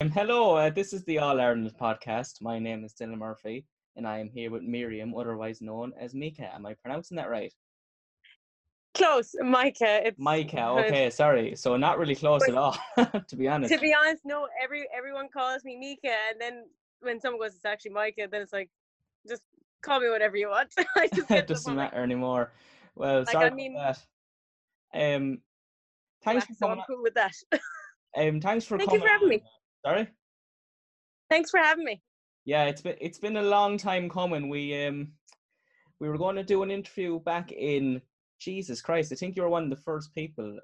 [0.00, 2.40] Um, hello, uh, this is the All Ireland podcast.
[2.40, 3.66] My name is Dylan Murphy,
[3.96, 6.54] and I am here with Miriam, otherwise known as Mika.
[6.54, 7.52] Am I pronouncing that right?
[8.94, 10.06] Close, Micah.
[10.06, 10.68] It's Micah.
[10.86, 11.56] Okay, sorry.
[11.56, 13.74] So not really close But- at all, to be honest.
[13.74, 14.46] To be honest, no.
[14.62, 16.66] Every everyone calls me Mika, and then
[17.00, 18.70] when someone goes, "It's actually Micah," then it's like,
[19.28, 19.42] just
[19.82, 20.72] call me whatever you want.
[20.96, 22.52] I just it doesn't like, matter anymore.
[22.94, 23.98] Well, Like, sorry I about mean- that.
[24.94, 25.38] Um,
[26.22, 26.78] thanks for "Relax, so coming.
[26.78, 27.32] I'm cool with that.
[28.16, 29.42] Um, thanks for Thank you for having me.
[29.88, 30.06] Sorry.
[31.30, 32.02] Thanks for having me.
[32.44, 34.50] Yeah, it's been it's been a long time coming.
[34.50, 35.12] We um
[35.98, 38.02] we were going to do an interview back in
[38.38, 39.12] Jesus Christ.
[39.12, 40.58] I think you were one of the first people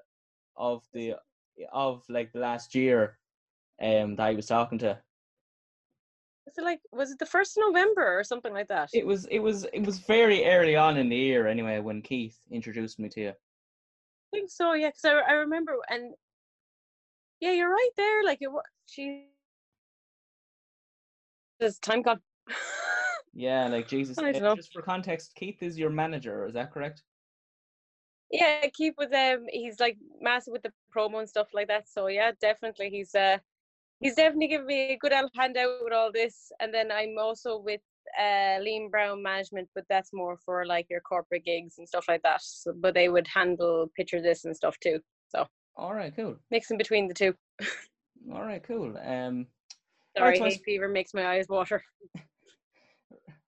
[0.55, 1.15] of the
[1.73, 3.17] of like the last year
[3.81, 4.99] um that I was talking to.
[6.45, 8.89] Was it like, was it the first of November or something like that?
[8.93, 12.37] It was it was it was very early on in the year anyway when Keith
[12.51, 13.29] introduced me to you.
[13.29, 14.73] I think so.
[14.73, 16.13] Yeah, because I, I remember, and
[17.39, 18.23] yeah, you're right there.
[18.23, 18.63] Like it was.
[18.85, 19.25] She.
[21.59, 22.21] Does time gone?
[23.37, 24.17] Yeah, like Jesus.
[24.17, 24.55] I don't know.
[24.55, 26.45] Just for context, Keith is your manager.
[26.45, 27.03] Is that correct?
[28.31, 29.45] Yeah, keep with them.
[29.49, 31.89] He's like massive with the promo and stuff like that.
[31.89, 33.37] So yeah, definitely he's uh
[33.99, 36.49] he's definitely giving me a good handout with all this.
[36.61, 37.81] And then I'm also with
[38.17, 42.23] uh Lean Brown Management, but that's more for like your corporate gigs and stuff like
[42.23, 42.41] that.
[42.41, 44.99] So, but they would handle picture this and stuff too.
[45.27, 45.45] So
[45.77, 46.37] All right, cool.
[46.51, 47.35] mixing between the two.
[48.31, 48.97] All right, cool.
[48.97, 49.47] Um,
[50.17, 51.83] Sorry, so I hay fever makes my eyes water.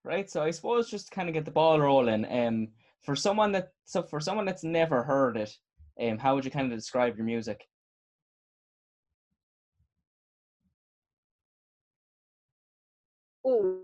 [0.03, 2.69] right so i suppose just kind of get the ball rolling um
[3.01, 5.53] for someone that so for someone that's never heard it
[6.01, 7.67] um how would you kind of describe your music
[13.45, 13.81] Ooh.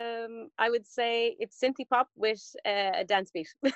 [0.00, 3.48] Um, I would say it's synthy pop with uh, a dance beat.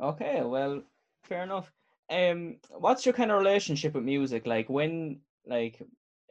[0.00, 0.82] okay well
[1.22, 1.72] fair enough
[2.10, 5.80] um what's your kind of relationship with music like when like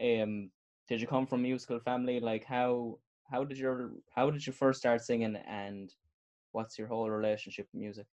[0.01, 0.49] um
[0.87, 2.97] did you come from musical family like how
[3.29, 5.93] how did your how did you first start singing and
[6.51, 8.07] what's your whole relationship with music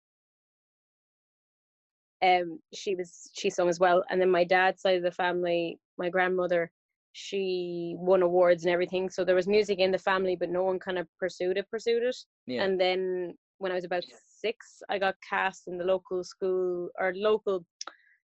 [2.23, 5.79] Um, she was she sung as well, and then my dad's side of the family,
[5.97, 6.71] my grandmother,
[7.11, 9.09] she won awards and everything.
[9.09, 12.03] So there was music in the family, but no one kind of pursued it, pursued
[12.03, 12.17] it.
[12.47, 16.89] yeah And then when I was about six, I got cast in the local school
[16.99, 17.65] or local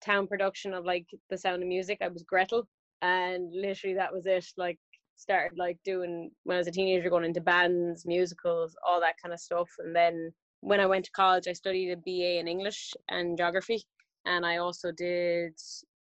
[0.04, 1.98] town production of like The Sound of Music.
[2.00, 2.68] I was Gretel,
[3.02, 4.46] and literally that was it.
[4.56, 4.78] Like
[5.16, 9.32] started like doing when I was a teenager, going into bands, musicals, all that kind
[9.32, 9.70] of stuff.
[9.78, 10.32] And then
[10.66, 13.84] when I went to college, I studied a BA in English and geography,
[14.24, 15.54] and I also did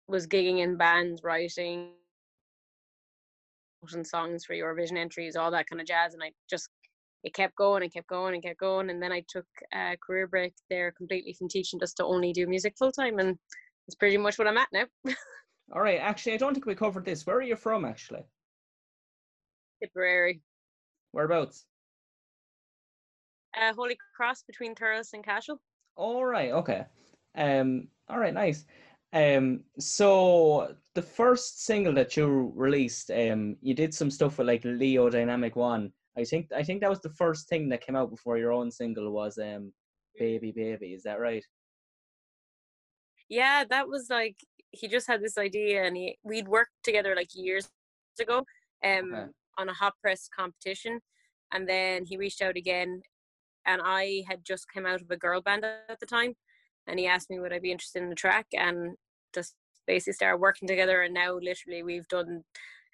[0.08, 1.92] was gigging in bands, writing
[3.94, 6.16] and songs for Eurovision entries, all that kind of jazz.
[6.16, 6.70] And I just
[7.24, 8.90] it kept going and kept going and kept going.
[8.90, 12.48] And then I took a career break there completely from teaching just to only do
[12.48, 13.20] music full time.
[13.20, 13.38] And
[13.88, 14.86] it's pretty much what I'm at now.
[15.74, 18.24] all right actually i don't think we covered this where are you from actually
[19.82, 20.42] Tipperary.
[21.12, 21.66] whereabouts
[23.60, 25.60] Uh, Holy Cross between Thurles and Cashel.
[25.96, 26.52] All right.
[26.52, 26.86] Okay.
[27.36, 27.88] Um.
[28.10, 28.34] All right.
[28.34, 28.66] Nice.
[29.14, 29.64] Um.
[29.80, 35.10] So the first single that you released, um, you did some stuff with like Leo
[35.10, 35.92] Dynamic One.
[36.18, 38.72] I think I think that was the first thing that came out before your own
[38.72, 39.72] single was um,
[40.18, 40.94] Baby Baby.
[40.94, 41.44] Is that right?
[43.30, 44.38] Yeah, that was like
[44.72, 47.70] he just had this idea and he we'd worked together like years
[48.20, 48.46] ago
[48.84, 49.26] um Okay.
[49.58, 51.00] on a hot press competition
[51.54, 53.02] and then he reached out again
[53.66, 56.34] and I had just come out of a girl band at the time
[56.88, 58.96] and he asked me would I be interested in the track and
[59.34, 59.56] just
[59.88, 62.44] basically started working together and now literally we've done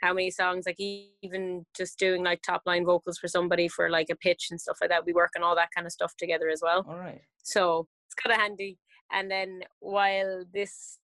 [0.02, 4.08] how many songs like even just doing like top line vocals for somebody for like
[4.12, 6.50] a pitch and stuff like that we work on all that kind of stuff together
[6.50, 7.22] as well All right.
[7.44, 8.78] so it's kind of handy.
[9.14, 11.00] And then while this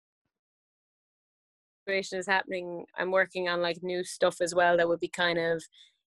[1.86, 5.40] situation is happening, I'm working on like new stuff as well that would be kind
[5.40, 5.64] of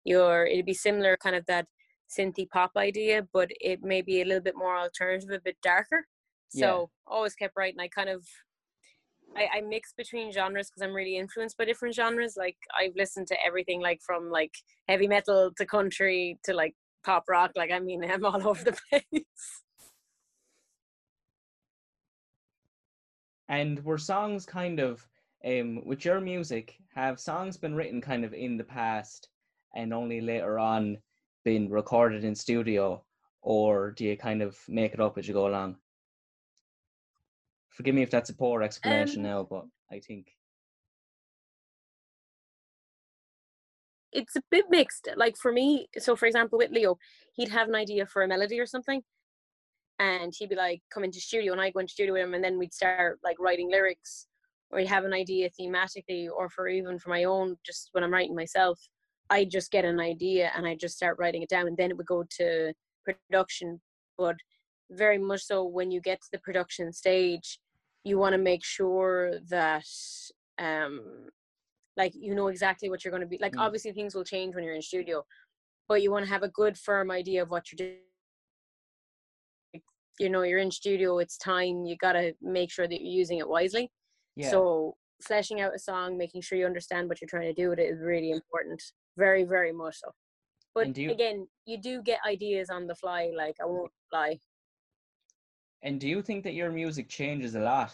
[0.04, 1.66] your it'd be similar kind of that
[2.08, 6.06] synthy pop idea, but it may be a little bit more alternative, a bit darker.
[6.52, 6.60] Yeah.
[6.66, 7.80] So always kept writing.
[7.80, 8.26] I kind of
[9.36, 12.36] I, I mix between genres because I'm really influenced by different genres.
[12.36, 14.52] Like I've listened to everything like from like
[14.88, 16.74] heavy metal to country to like
[17.04, 17.52] pop rock.
[17.56, 19.24] Like I mean I'm all over the place.
[23.48, 25.06] And were songs kind of
[25.44, 29.28] um with your music have songs been written kind of in the past
[29.74, 30.96] and only later on
[31.44, 33.04] been recorded in studio
[33.42, 35.78] or do you kind of make it up as you go along?
[37.68, 40.38] Forgive me if that's a poor explanation Um, now, but I think
[44.12, 45.08] it's a bit mixed.
[45.16, 46.98] Like for me, so for example, with Leo,
[47.34, 49.02] he'd have an idea for a melody or something,
[49.98, 52.44] and he'd be like, "Come into studio," and I'd go into studio with him, and
[52.44, 54.28] then we'd start like writing lyrics,
[54.70, 58.12] or he'd have an idea thematically, or for even for my own, just when I'm
[58.12, 58.80] writing myself,
[59.30, 61.96] I just get an idea and I just start writing it down, and then it
[61.96, 62.72] would go to
[63.04, 63.80] production.
[64.18, 64.36] But
[64.90, 67.58] very much so, when you get to the production stage,
[68.04, 69.86] you want to make sure that
[70.58, 71.00] um
[71.96, 73.60] like you know exactly what you're going to be like mm.
[73.60, 75.24] obviously things will change when you're in studio
[75.88, 77.98] but you want to have a good firm idea of what you're doing
[80.20, 83.38] you know you're in studio it's time you got to make sure that you're using
[83.38, 83.90] it wisely
[84.36, 84.50] yeah.
[84.50, 87.78] so fleshing out a song making sure you understand what you're trying to do with
[87.78, 88.82] it is really important
[89.16, 90.12] very very much so
[90.74, 94.38] but you, again you do get ideas on the fly like i won't lie
[95.82, 97.92] and do you think that your music changes a lot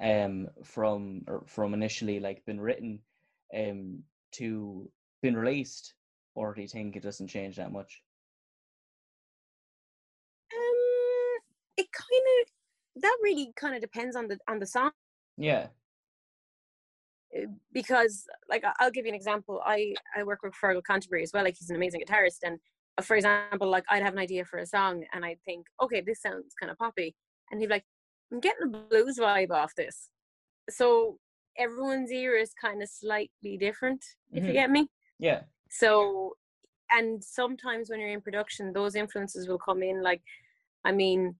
[0.00, 3.00] um from from initially like been written
[3.54, 4.90] um, to
[5.22, 5.94] been released,
[6.34, 8.02] or do you think it doesn't change that much?
[10.52, 11.38] Um,
[11.76, 14.90] it kind of that really kind of depends on the on the song.
[15.36, 15.68] Yeah.
[17.36, 19.60] Uh, because, like, I'll give you an example.
[19.64, 21.44] I I work with Fergal Canterbury as well.
[21.44, 22.58] Like, he's an amazing guitarist, and
[22.96, 26.00] uh, for example, like I'd have an idea for a song, and I'd think, okay,
[26.00, 27.14] this sounds kind of poppy,
[27.50, 27.84] and he'd be like,
[28.32, 30.10] I'm getting a blues vibe off this.
[30.70, 31.18] So
[31.58, 34.46] everyone's ear is kind of slightly different if mm-hmm.
[34.46, 34.88] you get me
[35.18, 36.32] yeah so
[36.92, 40.22] and sometimes when you're in production those influences will come in like
[40.84, 41.34] i mean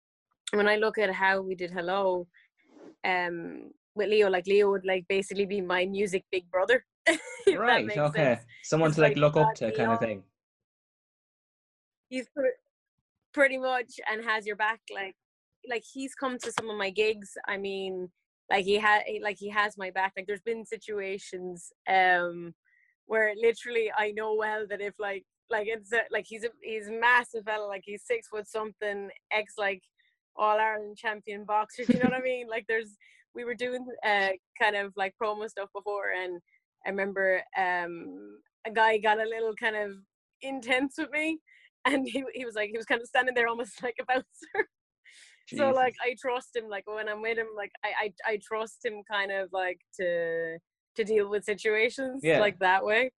[0.52, 2.26] when i look at how we did hello
[3.04, 6.84] um with leo like leo would like basically be my music big brother
[7.56, 8.34] right okay.
[8.34, 8.40] sense.
[8.62, 10.22] someone to like, like look up to kind of thing.
[12.08, 12.26] He's
[13.32, 15.14] pretty much and has your back like
[15.68, 17.36] like he's come to some of my gigs.
[17.46, 18.10] I mean
[18.50, 20.12] like he had like he has my back.
[20.16, 22.54] Like there's been situations um
[23.06, 26.90] where literally i know well that if like like it's a, like he's a he's
[26.90, 29.80] massive fella like he's six foot something ex like
[30.36, 32.46] all ireland champion boxer you know what i mean?
[32.48, 32.98] Like there's
[33.34, 34.28] we were doing uh
[34.60, 36.40] kind of like promo stuff before and
[36.86, 39.92] i remember um a guy got a little kind of
[40.42, 41.38] intense with me
[41.84, 44.68] and he, he was like he was kind of standing there almost like a bouncer
[45.48, 45.64] Jesus.
[45.64, 48.84] so like i trust him like when i'm with him like I, I i trust
[48.84, 50.58] him kind of like to
[50.96, 52.40] to deal with situations yeah.
[52.40, 53.12] like that way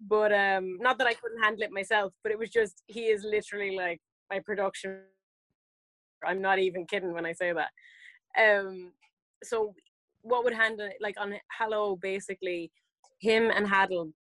[0.00, 3.24] but um not that i couldn't handle it myself but it was just he is
[3.24, 4.00] literally like
[4.30, 5.00] my production
[6.26, 7.70] i'm not even kidding when i say that
[8.40, 8.92] um
[9.42, 9.74] so
[10.22, 12.70] what would handle like on hello basically
[13.20, 14.12] him and Haddle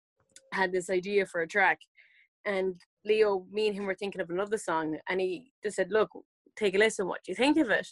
[0.54, 1.80] had this idea for a track
[2.46, 2.76] and
[3.06, 6.10] leo me and him were thinking of another song and he just said look
[6.58, 7.08] take a listen.
[7.08, 7.88] What do you think of it?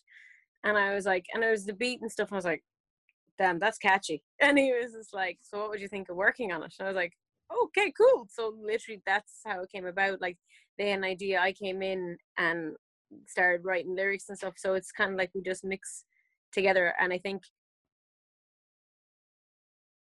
[0.64, 2.30] And I was like, and it was the beat and stuff.
[2.30, 2.64] And I was like,
[3.38, 4.24] damn, that's catchy.
[4.42, 6.74] And he was just like, so what would you think of working on it?
[6.80, 7.14] And I was like,
[7.66, 8.28] okay, cool.
[8.30, 10.22] So literally, that's how it came about.
[10.22, 10.38] Like
[10.78, 11.40] they had an idea.
[11.40, 12.76] I came in and
[13.28, 14.56] started writing lyrics and stuff.
[14.58, 16.06] So it's kind of like we just mix
[16.56, 16.94] together.
[17.00, 17.44] And I think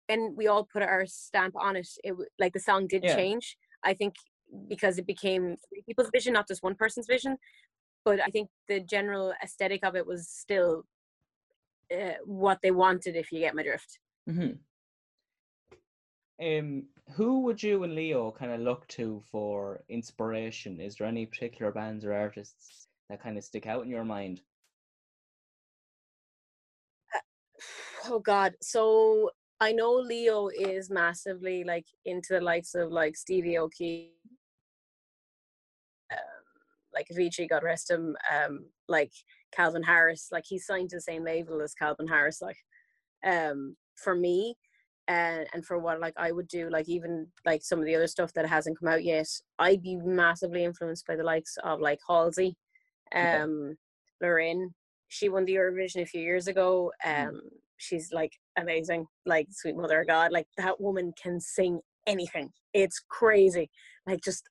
[0.09, 1.89] and we all put our stamp on it.
[2.03, 3.15] It like the song did yeah.
[3.15, 3.56] change.
[3.83, 4.15] I think
[4.69, 7.37] because it became three people's vision, not just one person's vision
[8.05, 10.85] but I think the general aesthetic of it was still
[11.93, 13.17] uh, what they wanted.
[13.17, 13.99] If you get my drift.
[14.29, 14.53] Mm-hmm.
[16.45, 20.81] Um, who would you and Leo kind of look to for inspiration?
[20.81, 24.40] Is there any particular bands or artists that kind of stick out in your mind?
[28.06, 29.30] Oh God, so
[29.61, 34.11] I know Leo is massively like into the likes of like Stevie Aoki,
[36.94, 39.11] like Avicii, God rest him, um, like
[39.52, 42.56] Calvin Harris, like he's signed to the same label as Calvin Harris, like
[43.26, 44.54] um, for me,
[45.08, 48.06] and and for what like I would do, like even like some of the other
[48.06, 51.99] stuff that hasn't come out yet, I'd be massively influenced by the likes of like
[52.08, 52.56] Halsey,
[53.14, 53.75] um, okay.
[54.23, 54.68] Loreen.
[55.08, 56.90] She won the Eurovision a few years ago.
[57.04, 57.28] Mm-hmm.
[57.28, 57.49] Um, mm.
[57.76, 60.33] She's like amazing, like sweet mother of God.
[60.33, 62.50] Like that woman can sing anything.
[62.73, 63.71] It's crazy.
[64.07, 64.49] Like just,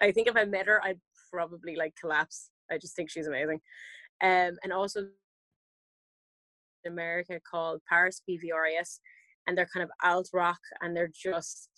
[0.00, 1.00] I think if I met her, I'd
[1.30, 2.50] probably like collapse.
[2.70, 3.60] I just think she's amazing.
[4.22, 5.06] Um, and also
[6.86, 9.00] America called PVRIS PVRIS,
[9.46, 11.68] and they're kind of alt rock, and they're just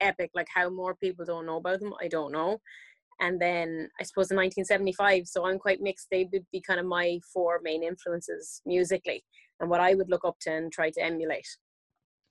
[0.00, 0.30] epic.
[0.34, 2.58] Like how more people don't know about them, I don't know.
[3.20, 6.06] And then I suppose in 1975, so I'm quite mixed.
[6.10, 9.24] They would be kind of my four main influences musically,
[9.60, 11.48] and what I would look up to and try to emulate.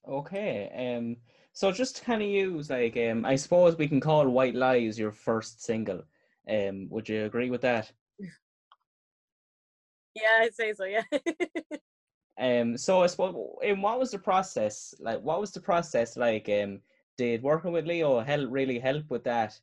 [0.08, 0.98] Okay.
[0.98, 1.18] Um.
[1.54, 5.00] So just to kind of use like um, I suppose we can call White Lies
[5.00, 6.04] your first single.
[6.50, 7.92] Um, would you agree with that?
[10.16, 10.86] Yeah, I'd say so.
[10.86, 11.04] Yeah.
[12.40, 12.76] um.
[12.76, 15.22] So I suppose, and what was the process like?
[15.22, 16.50] What was the process like?
[16.50, 16.80] Um,
[17.20, 19.60] did working with Leo help really help with that?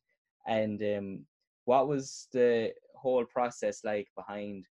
[0.46, 1.20] And um,
[1.64, 4.66] what was the whole process like behind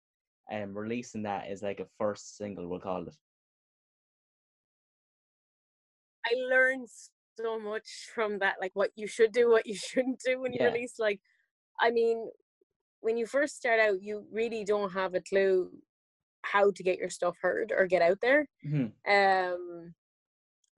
[0.51, 3.15] um, releasing that as like a first single, we'll call it?
[6.25, 6.87] I learned
[7.37, 10.59] so much from that, like what you should do, what you shouldn't do when you
[10.61, 10.67] Yeah.
[10.67, 10.99] release.
[10.99, 11.21] Like,
[11.79, 12.29] I mean,
[13.01, 15.71] when you first start out, you really don't have a clue
[16.43, 18.47] how to get your stuff heard or get out there.
[18.65, 18.93] Mhm.
[19.07, 19.95] Um,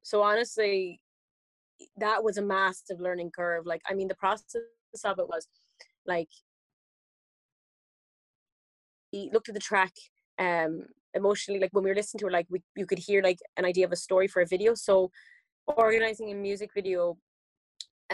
[0.03, 1.01] so honestly,
[1.98, 3.65] that was a massive learning curve.
[3.65, 4.55] Like, I mean, the process
[5.03, 5.48] of it was
[6.05, 6.29] like
[9.15, 9.93] he looked at the track
[10.39, 10.74] um
[11.13, 13.65] emotionally like when we were listening to it like we, you could hear like an
[13.65, 15.10] idea of a story for a video so
[15.67, 17.17] organizing a music video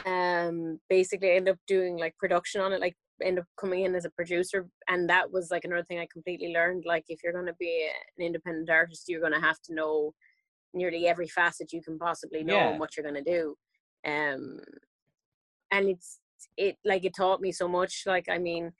[0.05, 4.05] um basically end up doing like production on it like end up coming in as
[4.05, 7.45] a producer and that was like another thing i completely learned like if you're going
[7.53, 10.13] to be an independent artist you're going to have to know
[10.73, 12.69] nearly every facet you can possibly know Yeah.
[12.69, 13.55] and what you're going to do
[14.05, 14.59] um
[15.71, 16.19] and it's
[16.57, 18.71] it like it taught me so much like i mean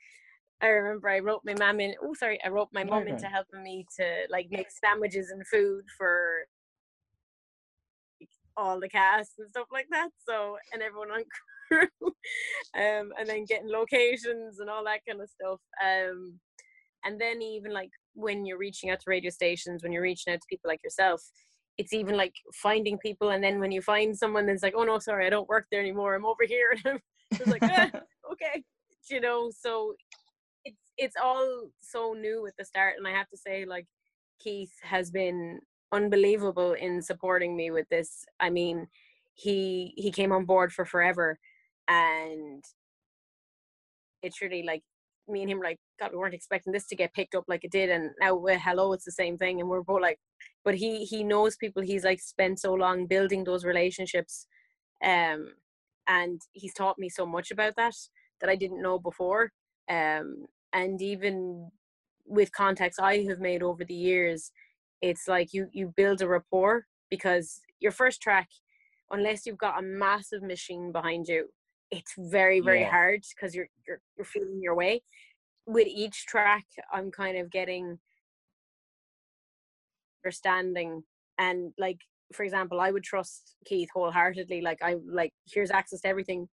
[0.62, 3.12] i remember i wrote my mom in oh sorry i wrote my mom Okay.
[3.12, 6.46] into helping me to like make sandwiches and food for
[8.58, 11.24] all the cast and stuff like that so and everyone on
[11.72, 12.08] crew
[12.76, 16.38] um and then getting locations and all that kind of stuff um
[17.06, 20.40] and then even like when you're reaching out to radio stations when you're reaching out
[20.42, 21.22] to people like yourself
[21.78, 25.00] it's even like finding people and then when you find someone that's like oh no
[25.00, 27.00] sorry i don't work there anymore i'm over here and i'm
[27.40, 27.90] just like "Ah,
[28.32, 28.62] okay
[29.10, 29.96] you know so
[31.02, 33.88] it's all so new at the start and i have to say like
[34.40, 35.60] keith has been
[35.92, 38.26] unbelievable in supporting me with this.
[38.40, 38.88] I mean
[39.34, 41.40] he he came on board for forever
[41.88, 42.64] and
[44.22, 44.84] it's really like
[45.28, 47.72] me and him like god we weren't expecting this to get picked up like it
[47.72, 50.20] did and now with hello it's the same thing and we're both like
[50.64, 51.82] but he he knows people.
[51.82, 54.48] He's like spent so long building those relationships
[55.04, 55.54] um
[56.08, 57.96] and he's taught me so much about that
[58.40, 59.52] that i didn't know before
[59.90, 61.70] um and even
[62.26, 64.52] with contacts i have made over the years
[65.02, 68.48] it's like you you build a rapport because your first track
[69.12, 71.48] unless you've got a massive machine behind you
[71.92, 72.90] it's very very Yeah.
[72.90, 75.02] hard because you're you're you're feeling your way.
[75.66, 78.00] With each track i'm kind of getting
[80.24, 81.04] understanding
[81.38, 82.00] and like
[82.34, 86.48] for example i would trust keith wholeheartedly like i like here's access to everything.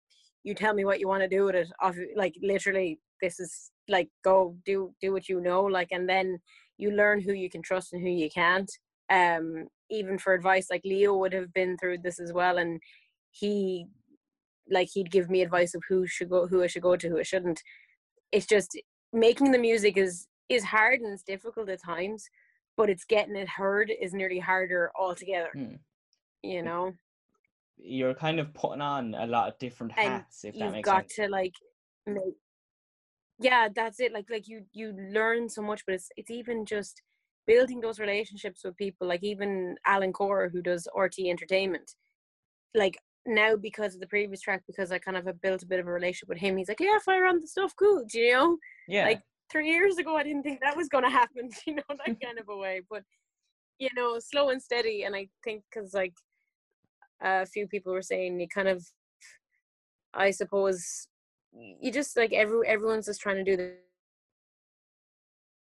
[0.45, 1.69] You tell me what you want to do with it.
[2.17, 6.39] Like literally this is like go do do what you know like and then
[6.79, 8.71] you learn who you can trust and who you can't
[9.11, 12.81] um even for advice like leo would have been through this as well and
[13.31, 13.87] he
[14.71, 17.19] like he'd give me advice of who should go who i should go to who
[17.19, 17.63] i shouldn't
[18.33, 18.77] it's just
[19.13, 22.29] making the music is is hard and it's difficult at times
[22.77, 25.75] but it's getting it heard is nearly harder altogether Hmm.
[26.43, 26.93] you know
[27.79, 30.87] You're kind of putting on a lot of different And hats, if that you've makes
[30.89, 31.15] got sense.
[31.17, 31.55] to like
[32.07, 32.35] make
[33.39, 37.03] yeah that's it like like you you learn so much but it's it's even just
[37.47, 41.95] building those relationships with people like even Alan Corr who does rt entertainment
[42.75, 45.81] like now because of the previous track because i kind of have built a bit
[45.81, 48.33] of a relationship with him he's like yeah fire on the stuff cool do you
[48.33, 48.57] know
[48.89, 49.05] Yeah.
[49.05, 52.21] like three years ago i didn't think that was going to happen you know that
[52.23, 53.03] kind of a way but
[53.79, 56.15] you know slow and steady and i think because like
[57.23, 58.85] a few people were saying you kind of
[60.15, 61.09] i suppose
[61.81, 63.75] you just like every everyone's just trying to do the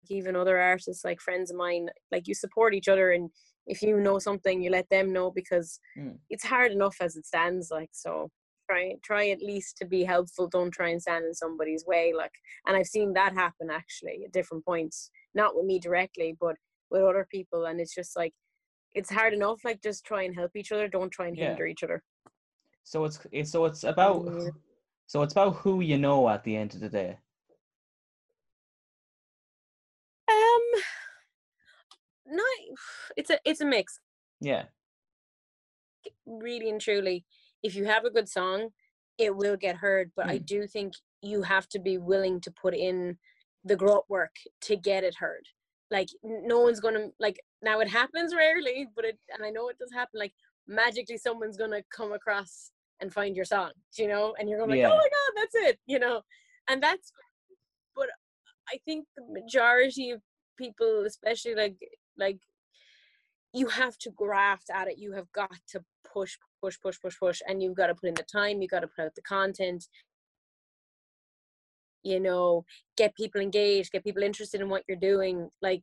[0.10, 3.30] even other artists like friends of mine like you support each other and
[3.68, 6.18] if you know something you let them know because Mm.
[6.30, 8.30] it's hard enough as it stands like so
[8.70, 12.32] try try at least to be helpful don't try and stand in somebody's way like
[12.66, 16.56] and i've seen that happen actually at different points not with me directly but
[16.92, 18.34] with other people and it's just like
[18.94, 21.50] it's hard enough like just try and help each other don't try and Yeah.
[21.50, 22.02] hinder each other
[22.84, 24.26] so it's it's so it's about.
[25.10, 27.18] So it's about who you know at the end of the day.
[30.30, 30.82] um
[32.28, 32.46] not
[33.18, 34.00] it's a it's a mix
[34.40, 34.66] Yeah.
[36.26, 37.26] really and truly,
[37.64, 38.70] if you have a good song,
[39.18, 40.12] it will get heard.
[40.16, 40.44] But I Hmm.
[40.46, 43.18] do think you have to be willing to put in
[43.66, 45.46] the grunt work to get it heard.
[45.92, 49.80] Like no one's gonna like now it happens rarely, but it and I know it
[49.80, 50.20] does happen.
[50.20, 50.34] Like
[50.68, 54.80] magically, someone's gonna come across and find your song, you know, and you're gonna like,
[54.80, 54.92] Yeah.
[54.92, 56.22] oh my god, that's it, you know,
[56.68, 57.12] and that's.
[57.96, 58.08] But
[58.70, 60.22] I think the majority of
[60.58, 61.78] people, especially like
[62.18, 62.40] like
[63.54, 64.98] you have to graft at it.
[64.98, 68.14] You have got to push, push, push, push, push, and you've got to put in
[68.16, 68.62] the time.
[68.62, 69.88] You've got to put out the content.
[72.04, 72.66] You know,
[72.96, 75.50] get people engaged, get people interested in what you're doing.
[75.62, 75.82] Like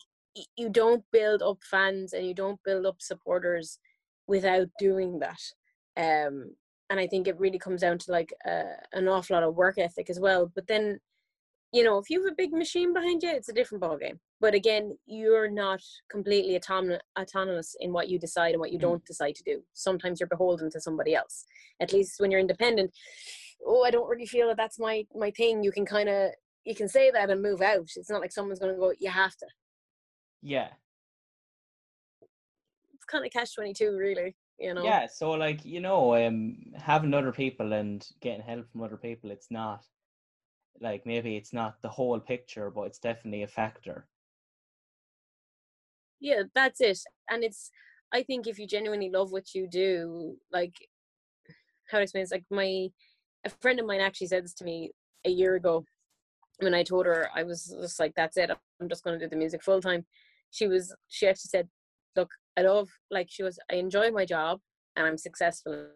[0.57, 3.79] you don't build up fans and you don't build up supporters
[4.27, 5.41] without doing that.
[5.97, 6.55] Um,
[6.91, 9.79] and I think it really comes down to like uh, an awful lot of work
[9.79, 10.51] ethic as well.
[10.55, 11.01] But then,
[11.73, 14.19] you know, if you have a big machine behind you, it's a different ballgame.
[14.41, 18.83] But again, you're not completely autonomous, autonomous in what you decide and what you mm.
[18.83, 19.63] don't decide to do.
[19.73, 21.45] Sometimes you're beholden to somebody else.
[21.81, 22.93] At least when you're independent,
[23.67, 25.65] oh, I don't really feel that that's my my thing.
[25.65, 26.31] You can kind of
[26.65, 27.89] you can say that and move out.
[27.97, 28.93] It's not like someone's going to go.
[28.99, 29.47] You have to.
[30.43, 30.69] Yeah.
[32.95, 34.85] It's kind of catch twenty two, really you know?
[34.85, 39.31] Yeah so like you know um having other people and getting help from other people
[39.31, 39.85] it's not
[40.81, 44.07] like maybe it's not the whole picture but it's definitely a factor.
[46.21, 46.99] Yeah that's it
[47.31, 47.71] and it's
[48.13, 50.75] i think if you genuinely love what you do like
[51.91, 52.89] how to explain it's like my
[53.45, 54.91] a friend of mine actually said this to me
[55.25, 55.85] a year ago
[56.61, 59.29] when i told her i was just like that's it i'm just going to do
[59.29, 60.05] the music full time.
[60.51, 61.69] She was she actually said
[62.17, 64.61] look I love like she was I enjoy my job
[64.97, 65.89] and I'm successful.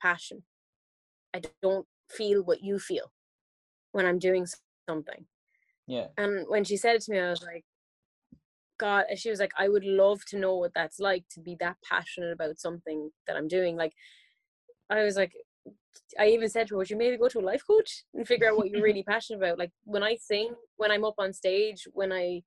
[0.00, 0.42] Passion.
[1.34, 3.12] I don't feel what you feel
[3.92, 4.46] when I'm doing
[4.88, 5.26] something.
[5.86, 6.08] Yeah.
[6.16, 7.64] And when she said it to me, I was like,
[8.78, 11.76] God, she was like, I would love to know what that's like to be that
[11.88, 13.76] passionate about something that I'm doing.
[13.76, 13.92] Like,
[14.90, 15.32] I was like,
[16.18, 18.48] I even said to her, would you maybe go to a life coach and figure
[18.48, 19.58] out what you're really passionate about?
[19.58, 22.42] Like, when I sing, when I'm up on stage, when I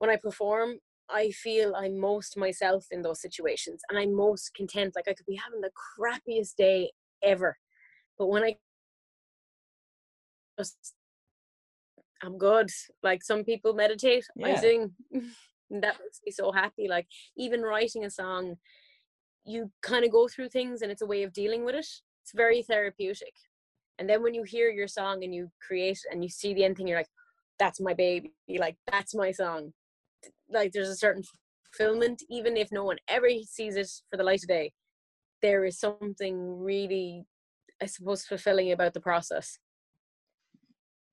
[0.00, 0.78] when I perform,
[1.10, 4.94] I feel I'm most myself in those situations and I'm most content.
[4.96, 6.90] Like I could be having the crappiest day
[7.22, 7.58] ever.
[8.18, 8.56] But when I
[10.58, 10.94] just
[12.22, 12.70] I'm good.
[13.02, 14.48] Like some people meditate, yeah.
[14.48, 14.92] I sing.
[15.70, 16.88] that makes me so happy.
[16.88, 18.56] Like even writing a song,
[19.44, 21.86] you kind of go through things and it's a way of dealing with it.
[22.22, 23.34] It's very therapeutic.
[23.98, 26.78] And then when you hear your song and you create and you see the end
[26.78, 27.08] thing, you're like,
[27.58, 28.32] that's my baby.
[28.48, 29.74] Like, that's my song
[30.48, 31.22] like there's a certain
[31.72, 34.72] fulfillment, even if no one ever sees it for the light of day.
[35.42, 37.24] There is something really,
[37.82, 39.58] I suppose, fulfilling about the process.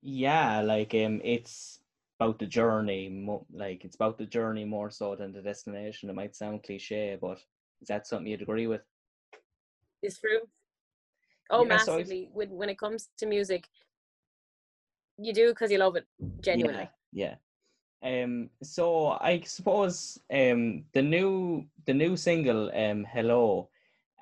[0.02, 1.80] Yeah, like um, it's
[2.20, 3.26] about the journey.
[3.52, 6.10] Like it's about the journey more so than the destination.
[6.10, 7.38] It might sound cliche, but
[7.80, 8.82] is that something you'd agree with?
[10.02, 10.40] It's true.
[11.50, 12.24] Oh, yeah, massively.
[12.24, 13.66] So when when it comes to music,
[15.16, 16.06] you do because you love it
[16.40, 16.88] genuinely.
[17.12, 17.34] Yeah, yeah.
[18.02, 23.68] Um, so I suppose um, the new the new single um, "Hello,"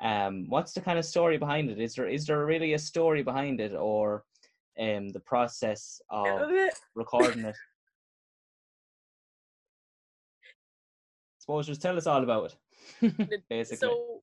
[0.01, 1.79] um, what's the kind of story behind it?
[1.79, 4.25] Is there is there really a story behind it, or
[4.81, 6.51] um, the process of
[6.95, 7.57] recording it?
[11.39, 12.57] suppose just tell us all about
[13.01, 13.89] it, basically.
[13.89, 14.23] So,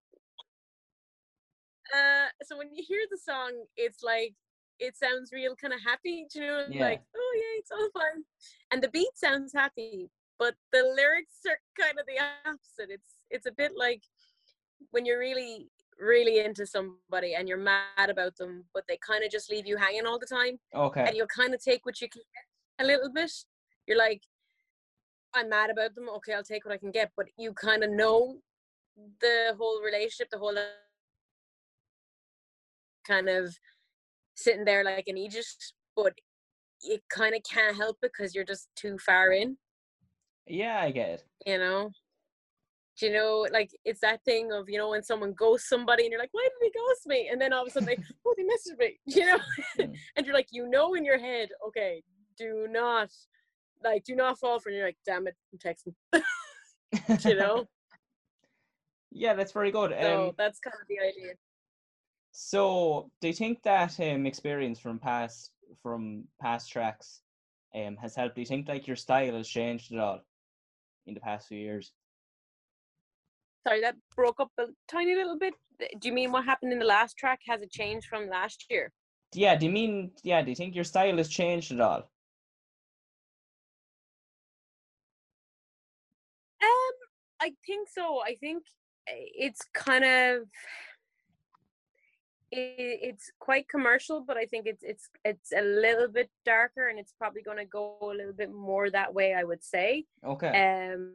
[1.95, 4.33] uh, so when you hear the song, it's like
[4.79, 6.81] it sounds real kind of happy, you know, yeah.
[6.81, 8.23] like, oh yeah, it's all fun.
[8.71, 10.09] And the beat sounds happy,
[10.39, 12.93] but the lyrics are kind of the opposite.
[12.93, 14.01] It's it's a bit like
[14.91, 19.31] when you're really really into somebody and you're mad about them, but they kind of
[19.31, 20.59] just leave you hanging all the time.
[20.75, 21.03] Okay.
[21.05, 23.31] And you'll kind of take what you can get a little bit.
[23.87, 24.21] You're like,
[25.33, 26.09] I'm mad about them.
[26.17, 27.11] Okay, I'll take what I can get.
[27.15, 28.37] But you kind of know
[29.21, 30.55] the whole relationship, the whole
[33.07, 33.55] kind of
[34.35, 36.13] sitting there like an Aegis, but
[36.81, 39.57] you kind of can't help it because you're just too far in.
[40.47, 41.23] Yeah, I get it.
[41.45, 41.91] You know,
[42.99, 46.11] do you know, like it's that thing of you know when someone ghosts somebody and
[46.11, 47.29] you're like, why did he ghost me?
[47.31, 48.99] And then all of a sudden they, oh, they messaged me.
[49.05, 49.37] You know,
[49.79, 49.93] mm.
[50.15, 52.03] and you're like, you know, in your head, okay,
[52.37, 53.09] do not,
[53.83, 54.69] like, do not fall for.
[54.69, 54.75] it.
[54.75, 57.25] you're like, damn it, I'm texting.
[57.25, 57.65] you know.
[59.11, 59.95] Yeah, that's very good.
[59.99, 61.33] So um, that's kind of the idea.
[62.35, 65.51] So, do you think that um, experience from past
[65.83, 67.21] from past tracks
[67.75, 68.33] um, has helped?
[68.33, 70.21] Do you think like your style has changed at all
[71.05, 71.93] in the past few years?
[73.67, 75.53] Sorry, that broke up a tiny little bit.
[75.99, 77.39] Do you mean what happened in the last track?
[77.47, 78.91] Has it changed from last year?
[79.35, 79.55] Yeah.
[79.55, 80.41] Do you mean yeah?
[80.41, 82.09] Do you think your style has changed at all?
[86.63, 86.95] Um,
[87.39, 88.23] I think so.
[88.25, 88.63] I think
[89.07, 90.47] eh, it's kind of
[92.55, 97.13] it's quite commercial, but I think it's it's it's a little bit darker, and it's
[97.17, 99.33] probably going to go a little bit more that way.
[99.33, 100.05] I would say.
[100.25, 100.47] Okay.
[100.47, 101.13] Um,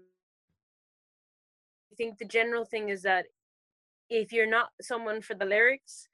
[1.92, 3.26] I think the general thing is that
[4.08, 6.08] if you're not someone for the lyrics,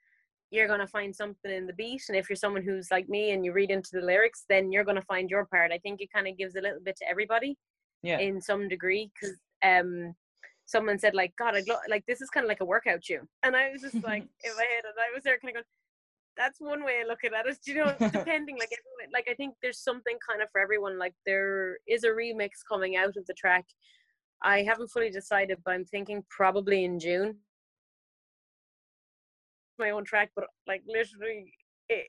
[0.51, 3.31] you're going to find something in the beat, and if you're someone who's like me
[3.31, 5.71] and you read into the lyrics, then you're going to find your part.
[5.71, 7.57] I think it kind of gives a little bit to everybody.
[8.03, 8.19] Yeah.
[8.19, 10.15] In some degree, because um
[10.65, 13.27] someone said like, God, I'd lo- like this is kind of like a workout tune,
[13.43, 15.65] and I was just like in my head, and I was there kind of going,
[16.37, 17.57] that's one way of looking at it.
[17.65, 20.97] Do you know, depending like everyone, like I think there's something kind of for everyone.
[20.99, 23.65] Like there is a remix coming out of the track.
[24.43, 27.37] I haven't fully decided, but I'm thinking probably in June.
[29.79, 31.51] my own track, but like literally,
[31.89, 32.07] it,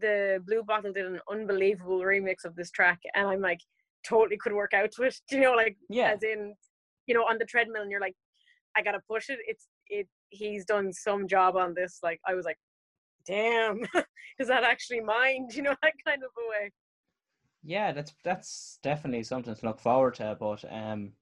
[0.00, 3.60] the Blue Bottle did an unbelievable remix of this track, and I'm like,
[4.06, 5.16] totally could work out to it.
[5.30, 6.12] you know, like Yeah.
[6.12, 6.54] as in,
[7.06, 8.16] you know, on the treadmill, and you're like,
[8.76, 9.38] I gotta push it.
[9.46, 10.08] It's it.
[10.30, 12.00] He's done some job on this.
[12.02, 12.58] Like I was like,
[13.26, 13.80] damn,
[14.38, 15.48] is that actually mine?
[15.54, 16.72] You know, that kind of a way.
[17.62, 20.36] Yeah, that's that's definitely something to look forward to.
[20.38, 21.12] But um,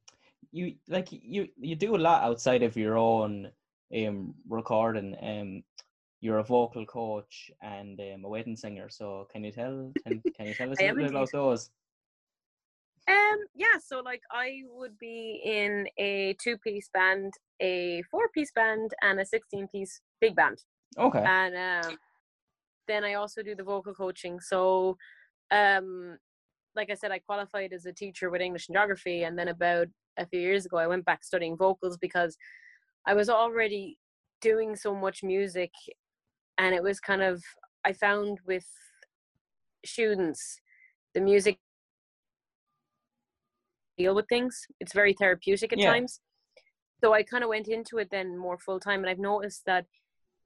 [0.51, 3.51] you like you you do a lot outside of your own
[3.95, 5.17] um recording.
[5.23, 5.63] Um,
[6.21, 8.89] you're a vocal coach and um, a wedding singer.
[8.89, 11.71] So can you tell can, can you tell us a little bit about those?
[13.13, 18.53] Um, yeah, so like I would be in a two piece band, a four piece
[18.55, 20.59] band, and a 16 piece big band.
[20.99, 21.23] Okay.
[21.25, 21.99] And um,
[22.89, 24.41] then I also do the vocal coaching.
[24.41, 24.97] So,
[25.51, 26.17] um,
[26.75, 29.25] like I said, I qualified as a teacher with English and geography.
[29.25, 32.37] And then about a few years ago, I went back studying vocals because
[33.07, 33.99] I was already
[34.41, 35.73] doing so much music.
[36.59, 37.43] And it was kind of,
[37.85, 38.67] I found with
[39.85, 40.61] students,
[41.15, 41.59] the music
[43.97, 44.67] deal with things.
[44.81, 45.93] It's very therapeutic at Yeah.
[45.93, 46.21] times.
[47.03, 49.87] So I kind of went into it then more full time, and I've noticed that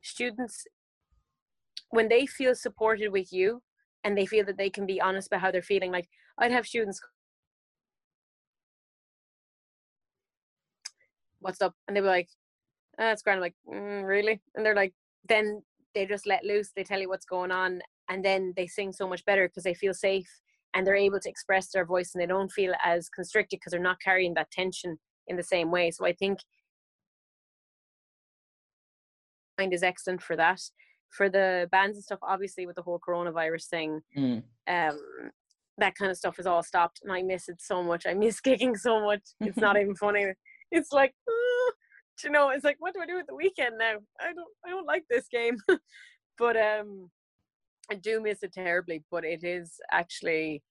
[0.03, 0.67] students,
[1.91, 3.63] when they feel supported with you,
[4.05, 6.67] and they feel that they can be honest about how they're feeling, like I'd have
[6.67, 7.01] students,
[11.41, 12.31] "What's up?" and they were like,
[12.99, 14.95] oh, "That's grand." I'm like, mm, "Really?" And they're like,
[15.29, 15.63] then
[15.95, 16.73] they just let loose.
[16.73, 19.75] They tell you what's going on, and then they sing so much better because they
[19.75, 20.41] feel safe
[20.77, 23.81] and they're able to express their voice and they don't feel as constricted because they're
[23.81, 25.91] not carrying that tension in the same way.
[25.91, 26.41] So I think
[29.59, 30.61] mind is excellent for that.
[31.09, 34.43] For the bands and stuff, obviously with the whole coronavirus thing, Mm.
[34.69, 35.31] um,
[35.79, 38.07] that kind of stuff is all stopped, and I miss it so much.
[38.07, 39.23] I miss gigging so much.
[39.41, 40.35] It's not even funny.
[40.71, 41.15] It's like,
[42.23, 43.95] you know, it's like, what do I do with the weekend now?
[44.21, 45.57] I don't, I don't like this game.
[46.39, 47.11] but um,
[47.91, 49.05] I do miss it terribly.
[49.11, 50.63] But it is actually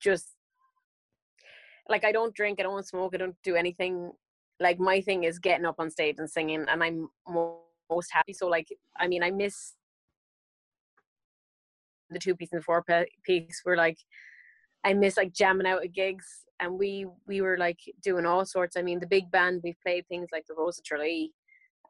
[0.00, 0.34] just
[1.88, 4.12] like I don't drink, I don't smoke, I don't do anything.
[4.58, 8.32] Like my thing is getting up on stage and singing, and I'm mo- most happy.
[8.32, 8.68] So like,
[8.98, 9.74] I mean, I miss
[12.10, 12.84] the two piece and the four
[13.24, 13.62] piece.
[13.64, 13.98] We're like,
[14.84, 16.26] I miss like jamming out at gigs,
[16.60, 18.76] and we we were like doing all sorts.
[18.76, 21.32] I mean, the big band we've played things like the Rose of Tralee.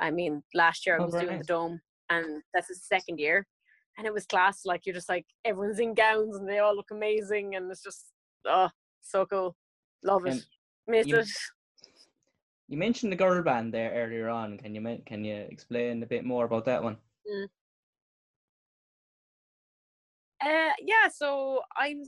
[0.01, 1.47] I mean, last year I Oh, was very doing nice.
[1.47, 1.81] the Dome,
[2.11, 3.47] and that's the second year,
[3.97, 4.65] and it was class.
[4.65, 8.07] Like you're just like everyone's in gowns and they all look amazing, and it's just
[8.47, 8.71] oh
[9.03, 9.57] so cool.
[10.05, 10.45] Love it.
[10.87, 11.29] Miss you- it.
[12.69, 14.59] You mentioned the girl band there earlier on.
[14.59, 16.97] Can you can you explain a bit more about that one?
[20.45, 22.03] Uh, yeah, so I'm.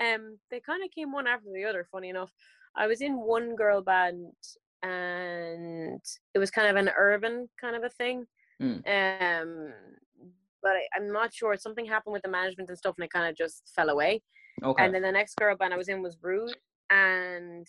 [0.00, 1.86] Um, they kind of came one after the other.
[1.90, 2.32] Funny enough,
[2.76, 4.32] I was in one girl band,
[4.82, 6.00] and
[6.32, 8.24] it was kind of an urban kind of a thing.
[8.62, 8.76] Mm.
[8.86, 9.72] Um,
[10.62, 11.56] but I, I'm not sure.
[11.56, 14.22] Something happened with the management and stuff, and it kind of just fell away.
[14.62, 14.84] Okay.
[14.84, 16.54] And then the next girl band I was in was Rouges,
[16.90, 17.66] and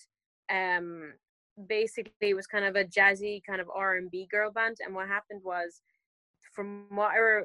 [0.52, 1.14] um,
[1.68, 4.78] basically it was kind of a jazzy kind of R and B girl band.
[4.84, 5.82] And what happened was,
[6.54, 7.44] from what I re-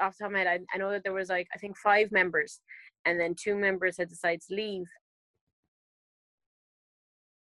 [0.00, 1.76] off the top of my head, I, I know that there was like I think
[1.76, 2.60] five members,
[3.04, 4.86] and then two members had decided to leave.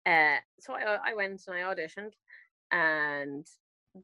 [0.07, 2.13] Uh, so I I went and I auditioned,
[2.73, 3.47] and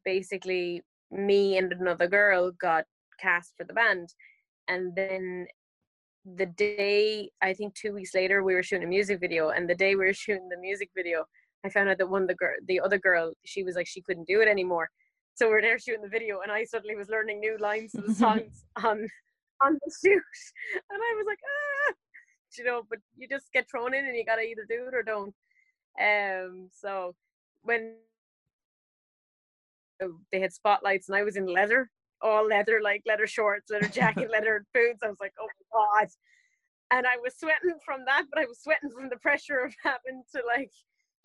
[0.04, 0.82] basically
[1.14, 2.84] me and another girl got
[3.20, 4.08] cast for the band,
[4.68, 5.46] and then
[6.24, 9.74] the day I think two weeks later we were shooting a music video, and the
[9.74, 11.24] day we were shooting the music video,
[11.64, 14.02] I found out that one of the girl, the other girl, she was like she
[14.02, 14.88] couldn't do it anymore.
[15.34, 18.14] So we're there shooting the video, and I suddenly was learning new lines to the
[18.24, 19.06] songs on
[19.62, 20.12] on the shoot,
[20.90, 21.94] and I was like, ah,
[22.58, 22.82] you know.
[22.88, 25.34] But you just get thrown in, and you gotta either do it or don't.
[26.00, 27.14] Um, so
[27.62, 27.94] when
[30.32, 31.90] they had spotlights, and I was in leather,
[32.20, 35.00] all leather, like leather shorts, leather jacket, leather boots.
[35.02, 36.08] I was like, oh my god.
[36.90, 40.22] And I was sweating from that, but I was sweating from the pressure of having
[40.34, 40.70] to like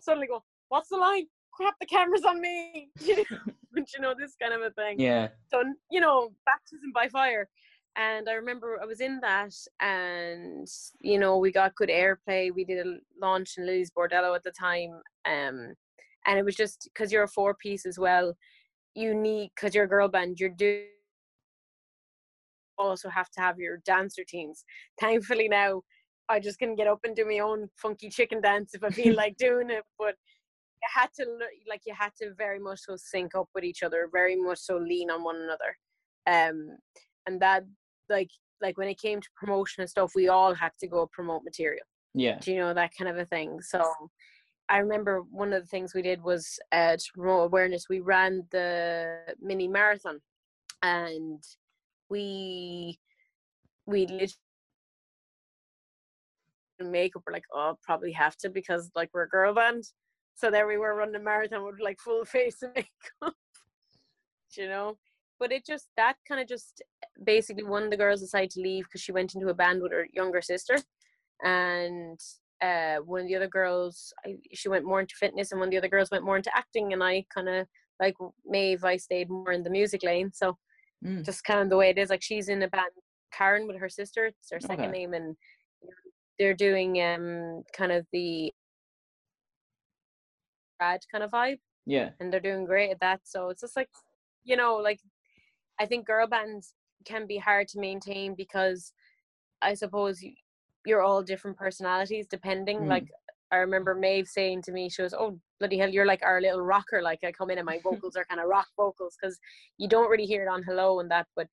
[0.02, 1.26] suddenly go, what's the line?
[1.54, 2.89] Crap, the camera's on me.
[3.02, 3.38] You know,
[3.72, 5.00] but you know, this kind of a thing.
[5.00, 5.28] yeah.
[5.52, 7.48] So, you know, baptism by fire.
[7.96, 10.68] And I remember I was in that, and
[11.02, 12.54] you know, we got good airplay.
[12.54, 15.74] We did a launch in Lily's Bordello at the time, um,
[16.26, 18.36] and it was just because you're a four piece as well.
[18.95, 20.39] Need because you're a girl band.
[20.39, 20.84] You're do
[22.78, 24.63] also have to have your dance routines.
[24.99, 25.82] Thankfully now,
[26.30, 29.15] I just can get up and do my own funky chicken dance if I feel
[29.15, 29.84] like doing it.
[29.97, 30.15] But
[30.82, 31.25] you had to
[31.67, 34.78] like you had to very much so sync up with each other, very much so
[34.78, 35.78] lean on one another.
[36.28, 36.78] Um,
[37.28, 37.63] and that
[38.10, 38.30] like
[38.62, 41.86] like when it came to promotion and stuff, we all had to go promote material.
[42.13, 42.39] Yeah.
[42.39, 43.62] Do you know that kind of a thing?
[43.62, 43.84] So
[44.69, 47.89] I remember one of the things we did was uh, to promote awareness.
[47.89, 50.19] We ran the mini marathon,
[50.84, 51.43] and
[52.10, 52.99] we
[53.88, 54.36] we literally
[56.79, 57.23] makeup.
[57.25, 59.86] We're like, oh, probably have to because like we're a girl band.
[60.36, 63.36] So there we were running a marathon with like full face of makeup,
[64.55, 64.97] you know.
[65.39, 66.84] But it just that kind of just
[67.23, 69.93] basically one of the girls decided to leave because she went into a band with
[69.93, 70.77] her younger sister,
[71.43, 72.19] and
[72.62, 75.72] uh, one of the other girls, I, she went more into fitness, and one of
[75.72, 77.67] the other girls went more into acting, and I kind of
[78.00, 80.32] like Maeve, I stayed more in the music lane.
[80.34, 80.58] So
[81.06, 81.24] mm.
[81.24, 82.10] just kind of the way it is.
[82.10, 82.91] Like she's in a band,
[83.34, 84.28] Karen with her sister.
[84.28, 85.00] It's her second okay.
[85.00, 85.36] name, and
[86.38, 88.52] they're doing um kind of the
[90.80, 91.60] grad kind of vibe.
[91.86, 92.10] Yeah.
[92.19, 93.22] And they're doing great at that.
[93.24, 93.89] So it's just like,
[94.43, 95.00] you know, like
[95.80, 96.74] I think girl bands
[97.06, 98.93] can be hard to maintain because
[99.62, 100.34] I suppose you,
[100.89, 102.80] you're all different personalities depending.
[102.82, 102.88] Mm.
[102.88, 103.08] Like
[103.52, 106.62] I remember Maeve saying to me, she was, "Oh bloody hell, you're like our little
[106.62, 109.39] rocker." Like I come in and my vocals are kind of rock vocals because
[109.78, 111.47] you don't really hear it on Hello and that, but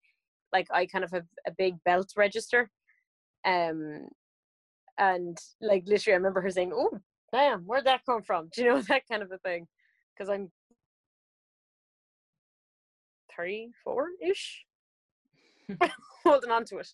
[0.52, 2.70] like I kind of have a big belt register,
[3.44, 4.08] um,
[4.98, 6.98] and like literally, I remember her saying, "Oh,
[7.32, 9.66] damn, where'd that come from?" Do you know that kind of a thing?
[10.14, 10.50] Because I'm
[13.36, 14.64] thirty-four ish,
[16.24, 16.88] holding on to it.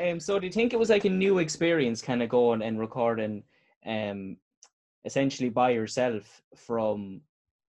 [0.00, 2.78] Um, so do you think it was like a new experience, kind of going and
[2.78, 3.42] recording,
[3.86, 4.36] um,
[5.04, 7.20] essentially by yourself from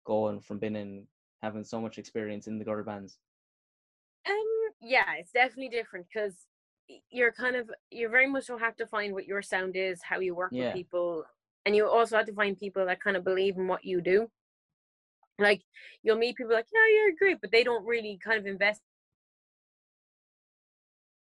[0.05, 1.07] going from being in
[1.41, 3.17] having so much experience in the girl bands?
[4.27, 4.35] Um,
[4.81, 6.47] yeah, it's definitely different because
[7.09, 10.19] you're kind of you very much will have to find what your sound is, how
[10.19, 10.65] you work yeah.
[10.65, 11.23] with people,
[11.65, 14.29] and you also have to find people that kind of believe in what you do.
[15.39, 15.61] Like
[16.01, 18.81] you'll meet people like, yeah, you're great, but they don't really kind of invest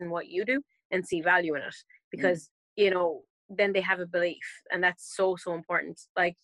[0.01, 2.11] in what you do and see value in it mm.
[2.11, 2.85] because mm.
[2.85, 6.37] you know then they have a belief and that's so so important like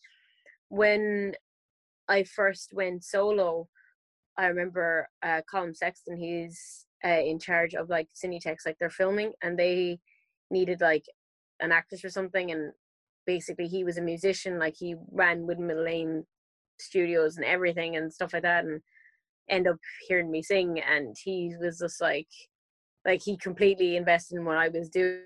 [0.69, 1.33] when
[2.09, 3.69] i first went solo
[4.38, 9.33] i remember uh colin sexton he's uh, in charge of like Cinitex like they're filming
[9.43, 9.99] and they
[10.51, 11.05] needed like
[11.61, 12.73] an actress or something and
[13.27, 16.25] basically he was a musician like he ran Windmill Lane
[16.81, 18.81] studios and everything and stuff like that and
[19.51, 19.77] end up
[20.09, 22.29] hearing me sing and he was just like
[23.05, 25.21] like he completely invested in what I was doing.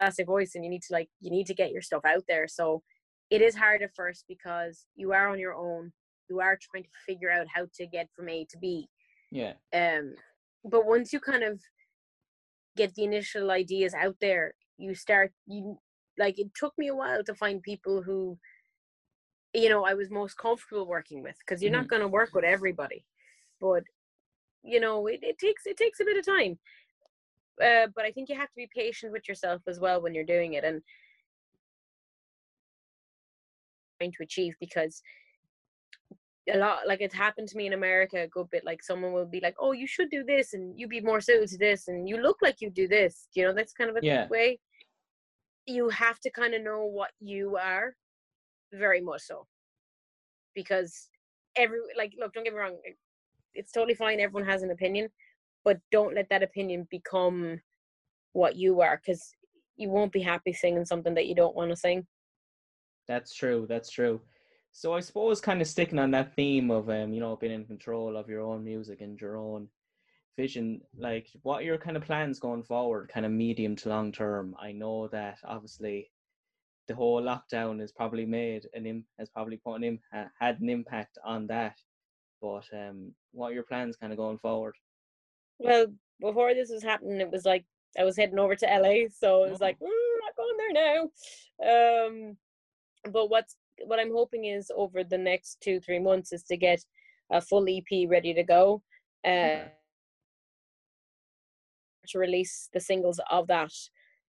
[0.00, 2.46] Fantastic voice and you need to like you need to get your stuff out there.
[2.46, 2.82] So
[3.30, 5.92] it is hard at first because you are on your own.
[6.28, 8.88] You are trying to figure out how to get from a to b.
[9.30, 9.54] Yeah.
[9.74, 10.14] Um
[10.64, 11.60] but once you kind of
[12.76, 15.76] get the initial ideas out there you start you
[16.16, 18.38] like it took me a while to find people who
[19.52, 21.80] you know i was most comfortable working with because you're mm-hmm.
[21.80, 23.04] not going to work with everybody.
[23.60, 23.82] But
[24.68, 26.58] you know it, it takes it takes a bit of time.
[27.60, 30.22] Uh, but i think you have to be patient with yourself as well when you're
[30.22, 30.80] doing it and
[33.98, 35.02] trying to achieve because
[36.54, 39.26] a lot like it's happened to me in america a good bit like someone will
[39.26, 42.08] be like oh you should do this and you be more suited to this and
[42.08, 43.28] you look like you do this.
[43.34, 44.28] You know that's kind of a yeah.
[44.28, 44.58] way.
[45.66, 47.94] You have to kind of know what you are
[48.72, 49.46] very much so
[50.54, 51.08] because
[51.56, 52.76] every like look don't get me wrong
[53.58, 54.20] it's totally fine.
[54.20, 55.08] Everyone has an opinion,
[55.64, 57.60] but don't let that opinion become
[58.32, 59.30] what you are because
[59.76, 62.06] you won't be happy singing something that you don't want to sing.
[63.06, 63.66] That's true.
[63.68, 64.20] That's true.
[64.72, 67.64] So I suppose kind of sticking on that theme of um, you know, being in
[67.64, 69.68] control of your own music and your own
[70.36, 74.12] vision, like what are your kind of plans going forward, kind of medium to long
[74.12, 74.54] term?
[74.60, 76.10] I know that obviously
[76.86, 80.00] the whole lockdown has probably made an Im- has probably put an Im-
[80.40, 81.76] had an impact on that.
[82.40, 84.74] But um, what are your plans kind of going forward?
[85.58, 85.86] Well,
[86.20, 87.64] before this was happening, it was like
[87.98, 89.88] I was heading over to LA, so it was like mm,
[90.20, 92.06] not going there now.
[92.06, 92.36] Um,
[93.12, 96.84] but what's what I'm hoping is over the next two three months is to get
[97.30, 98.82] a full EP ready to go.
[99.24, 99.72] Uh, okay.
[102.08, 103.72] To release the singles of that,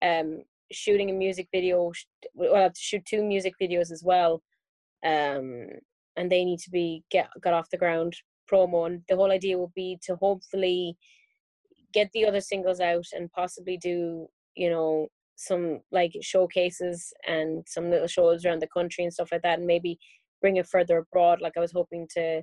[0.03, 1.93] um, shooting a music video.
[2.35, 4.43] We'll have to shoot two music videos as well.
[5.05, 5.69] Um,
[6.17, 8.15] and they need to be get got off the ground
[8.51, 10.97] promo and the whole idea will be to hopefully
[11.93, 17.91] get the other singles out and possibly do you know some like showcases and some
[17.91, 19.99] little shows around the country and stuff like that and maybe
[20.41, 22.43] bring it further abroad like i was hoping to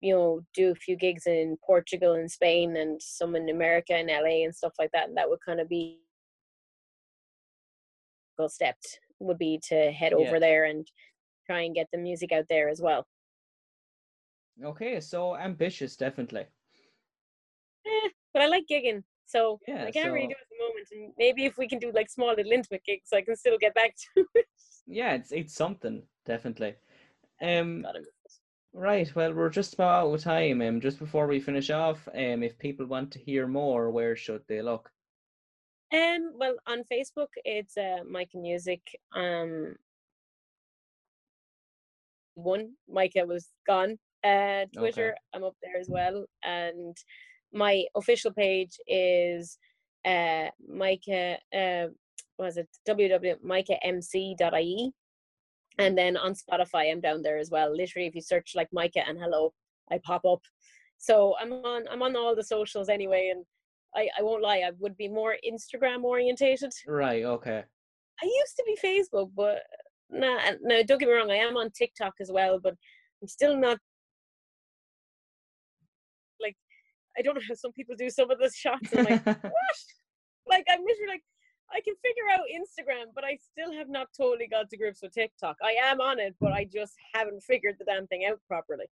[0.00, 4.08] you know do a few gigs in portugal and spain and some in america and
[4.08, 6.00] la and stuff like that and that would kind of be
[8.48, 10.26] stepped would be to head yeah.
[10.26, 10.86] over there and
[11.50, 13.06] try and get the music out there as well.
[14.62, 16.46] Okay, so ambitious, definitely.
[17.86, 20.88] Eh, but I like gigging, So Yeah, I can't really do it at the moment.
[20.92, 23.74] And maybe if we can do like small little intimate gigs, I can still get
[23.74, 24.46] back to it.
[24.86, 26.74] Yeah, it's it's something definitely.
[27.42, 27.86] Um,
[28.72, 29.14] right.
[29.14, 30.62] Well, we're just about out of time.
[30.62, 34.42] Um, just before we finish off, um, if people want to hear more, where should
[34.48, 34.90] they look?
[35.92, 38.80] Um, well, on Facebook, it's uh, Micah Music.
[39.12, 39.76] Um,
[42.34, 43.98] one Micah was gone.
[44.22, 46.94] Uh, Twitter, I'm up there as well, and
[47.52, 49.58] my official page is
[50.04, 51.38] uh Micah.
[51.54, 51.86] Uh,
[52.38, 54.92] was it www.micahmc.ie,
[55.78, 57.74] and then on Spotify, I'm down there as well.
[57.74, 59.52] Literally, if you search like Micah and hello,
[59.90, 60.40] I pop up.
[60.98, 63.44] So I'm on I'm on all the socials anyway, and
[63.94, 66.72] I, I won't lie, I would be more Instagram orientated.
[66.86, 67.24] Right.
[67.24, 67.64] Okay.
[68.22, 69.62] I used to be Facebook, but
[70.12, 72.74] nah, no, don't get me wrong, I am on TikTok as well, but
[73.22, 73.78] I'm still not
[76.40, 76.56] like
[77.18, 78.92] I don't know how some people do some of the shots.
[78.96, 79.78] I'm like, what?
[80.48, 81.22] Like I'm literally like
[81.72, 85.12] I can figure out Instagram, but I still have not totally got to grips with
[85.12, 85.56] TikTok.
[85.62, 88.86] I am on it, but I just haven't figured the damn thing out properly.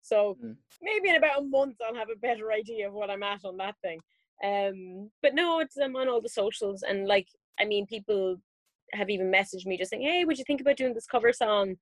[0.00, 0.56] So Mm.
[0.80, 3.56] maybe in about a month I'll have a better idea of what I'm at on
[3.58, 4.00] that thing.
[4.42, 7.28] Um, but no, it's I'm on all the socials, and like
[7.60, 8.40] I mean, people
[8.92, 11.76] have even messaged me just saying, "Hey, would you think about doing this cover song?"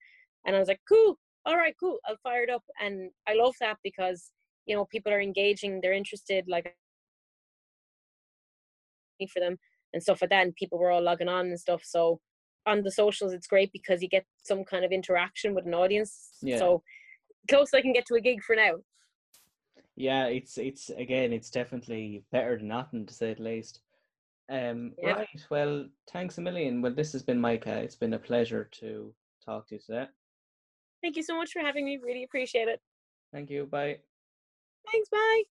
[0.47, 3.55] And I was like, "Cool, all right, cool, I'll fire it up." And I love
[3.61, 4.31] that because
[4.67, 6.75] you know people are engaging, they're interested, like
[9.33, 9.59] for them
[9.93, 11.83] and stuff like that, and people were all logging on and stuff.
[11.85, 12.21] So
[12.67, 16.31] on the socials, it's great because you get some kind of interaction with an audience.
[16.43, 16.59] Yeah.
[16.59, 16.83] So
[17.49, 18.77] close I can get to a gig for now.
[19.97, 23.81] Yeah, it's it's again, it's definitely better than nothing to say the least.
[24.51, 25.15] Um, Yeah.
[25.15, 25.47] right.
[25.49, 26.83] Well, thanks a million.
[26.83, 27.81] Well, this has been Micah.
[27.83, 30.09] It's been a pleasure to talk to you today.
[31.03, 31.99] Thank you so much for having me.
[31.99, 32.81] Really appreciate it.
[33.33, 33.67] Thank you.
[33.67, 34.01] Bye.
[34.91, 35.09] Thanks.
[35.09, 35.45] Bye.